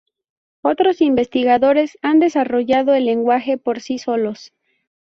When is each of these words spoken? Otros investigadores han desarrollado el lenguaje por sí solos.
Otros 0.63 0.99
investigadores 0.99 1.99
han 2.01 2.17
desarrollado 2.19 2.95
el 2.95 3.05
lenguaje 3.05 3.59
por 3.59 3.81
sí 3.81 3.99
solos. 3.99 4.51